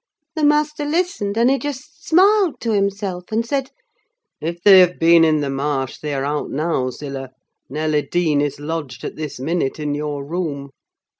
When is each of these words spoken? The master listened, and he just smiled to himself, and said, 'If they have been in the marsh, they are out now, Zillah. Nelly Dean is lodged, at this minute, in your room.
The 0.35 0.43
master 0.43 0.83
listened, 0.83 1.37
and 1.37 1.47
he 1.51 1.59
just 1.59 2.07
smiled 2.07 2.59
to 2.61 2.71
himself, 2.71 3.25
and 3.31 3.45
said, 3.45 3.69
'If 4.41 4.59
they 4.63 4.79
have 4.79 4.97
been 4.97 5.23
in 5.23 5.41
the 5.41 5.49
marsh, 5.51 5.99
they 5.99 6.15
are 6.15 6.25
out 6.25 6.49
now, 6.49 6.89
Zillah. 6.89 7.29
Nelly 7.69 8.01
Dean 8.01 8.41
is 8.41 8.59
lodged, 8.59 9.03
at 9.03 9.15
this 9.15 9.39
minute, 9.39 9.79
in 9.79 9.93
your 9.93 10.25
room. 10.25 10.71